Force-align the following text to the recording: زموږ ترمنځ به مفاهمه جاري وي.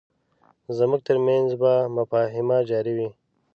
زموږ 0.77 1.01
ترمنځ 1.07 1.49
به 1.61 1.73
مفاهمه 1.97 2.57
جاري 2.69 2.93
وي. 2.97 3.09